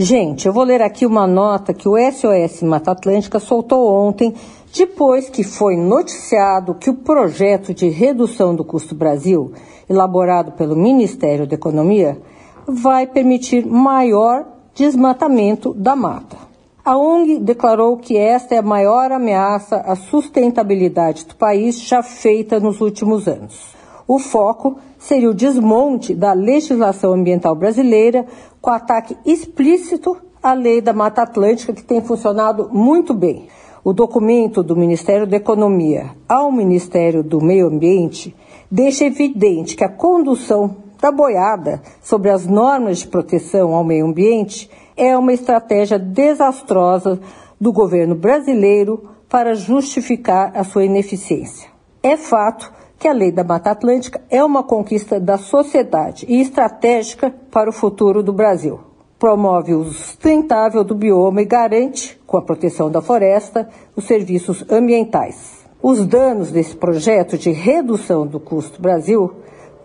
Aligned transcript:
Gente, 0.00 0.46
eu 0.46 0.52
vou 0.52 0.62
ler 0.62 0.80
aqui 0.80 1.04
uma 1.04 1.26
nota 1.26 1.74
que 1.74 1.88
o 1.88 1.96
SOS 1.98 2.62
Mata 2.62 2.92
Atlântica 2.92 3.40
soltou 3.40 3.92
ontem, 3.92 4.32
depois 4.72 5.28
que 5.28 5.42
foi 5.42 5.76
noticiado 5.76 6.76
que 6.76 6.88
o 6.88 6.94
projeto 6.94 7.74
de 7.74 7.88
redução 7.88 8.54
do 8.54 8.64
custo 8.64 8.94
Brasil, 8.94 9.52
elaborado 9.90 10.52
pelo 10.52 10.76
Ministério 10.76 11.48
da 11.48 11.56
Economia, 11.56 12.16
vai 12.64 13.08
permitir 13.08 13.66
maior 13.66 14.46
desmatamento 14.72 15.74
da 15.74 15.96
mata. 15.96 16.36
A 16.84 16.96
ONG 16.96 17.40
declarou 17.40 17.96
que 17.96 18.16
esta 18.16 18.54
é 18.54 18.58
a 18.58 18.62
maior 18.62 19.10
ameaça 19.10 19.78
à 19.78 19.96
sustentabilidade 19.96 21.26
do 21.26 21.34
país 21.34 21.76
já 21.80 22.04
feita 22.04 22.60
nos 22.60 22.80
últimos 22.80 23.26
anos. 23.26 23.76
O 24.08 24.18
foco 24.18 24.78
seria 24.98 25.28
o 25.28 25.34
desmonte 25.34 26.14
da 26.14 26.32
legislação 26.32 27.12
ambiental 27.12 27.54
brasileira 27.54 28.24
com 28.58 28.70
ataque 28.70 29.14
explícito 29.26 30.16
à 30.42 30.54
lei 30.54 30.80
da 30.80 30.94
Mata 30.94 31.20
Atlântica, 31.20 31.74
que 31.74 31.84
tem 31.84 32.00
funcionado 32.00 32.70
muito 32.72 33.12
bem. 33.12 33.48
O 33.84 33.92
documento 33.92 34.62
do 34.62 34.74
Ministério 34.74 35.26
da 35.26 35.36
Economia 35.36 36.06
ao 36.26 36.50
Ministério 36.50 37.22
do 37.22 37.38
Meio 37.38 37.66
Ambiente 37.66 38.34
deixa 38.70 39.04
evidente 39.04 39.76
que 39.76 39.84
a 39.84 39.90
condução 39.90 40.76
da 40.98 41.12
boiada 41.12 41.82
sobre 42.02 42.30
as 42.30 42.46
normas 42.46 43.00
de 43.00 43.08
proteção 43.08 43.74
ao 43.74 43.84
meio 43.84 44.06
ambiente 44.06 44.70
é 44.96 45.16
uma 45.16 45.34
estratégia 45.34 45.98
desastrosa 45.98 47.20
do 47.60 47.72
governo 47.72 48.14
brasileiro 48.14 49.10
para 49.28 49.54
justificar 49.54 50.50
a 50.54 50.64
sua 50.64 50.84
ineficiência. 50.84 51.68
É 52.02 52.16
fato 52.16 52.77
que 52.98 53.06
a 53.06 53.12
Lei 53.12 53.30
da 53.30 53.44
Mata 53.44 53.70
Atlântica 53.70 54.20
é 54.28 54.42
uma 54.42 54.62
conquista 54.62 55.20
da 55.20 55.38
sociedade 55.38 56.26
e 56.28 56.40
estratégica 56.40 57.32
para 57.50 57.70
o 57.70 57.72
futuro 57.72 58.22
do 58.22 58.32
Brasil. 58.32 58.80
Promove 59.18 59.74
o 59.74 59.84
sustentável 59.84 60.82
do 60.82 60.94
bioma 60.94 61.42
e 61.42 61.44
garante, 61.44 62.20
com 62.26 62.36
a 62.36 62.42
proteção 62.42 62.90
da 62.90 63.00
floresta, 63.00 63.68
os 63.94 64.04
serviços 64.04 64.64
ambientais. 64.70 65.66
Os 65.80 66.04
danos 66.04 66.50
desse 66.50 66.76
projeto 66.76 67.38
de 67.38 67.50
redução 67.50 68.26
do 68.26 68.40
custo 68.40 68.82
Brasil 68.82 69.32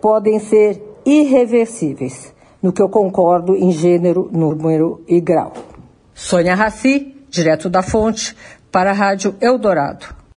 podem 0.00 0.38
ser 0.40 0.82
irreversíveis, 1.04 2.34
no 2.60 2.72
que 2.72 2.82
eu 2.82 2.88
concordo 2.88 3.54
em 3.54 3.70
gênero, 3.70 4.28
número 4.32 5.02
e 5.06 5.20
grau. 5.20 5.52
Sônia 6.12 6.54
Raci, 6.54 7.14
direto 7.28 7.68
da 7.68 7.82
fonte, 7.82 8.36
para 8.72 8.90
a 8.90 8.94
Rádio 8.94 9.34
Eldorado. 9.40 10.23